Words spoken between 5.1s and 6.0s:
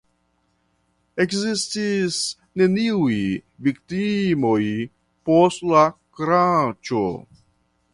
post la